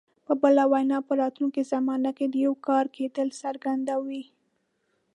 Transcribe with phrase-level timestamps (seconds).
[0.25, 4.23] په بله وینا په راتلونکي زمانه کې د یو کار کېدل څرګندوي.